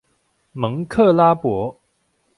[0.53, 1.79] 蒙克拉博。